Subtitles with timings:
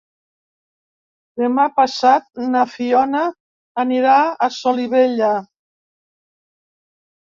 [1.41, 3.23] Demà passat na Fiona
[3.87, 5.33] anirà a Solivella.